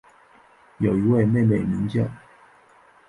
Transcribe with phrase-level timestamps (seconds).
[0.79, 2.03] 有一位妹妹名叫。